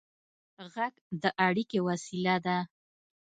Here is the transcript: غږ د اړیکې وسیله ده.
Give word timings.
غږ 0.73 0.93
د 1.21 1.23
اړیکې 1.47 1.79
وسیله 1.87 2.35
ده. 2.45 2.57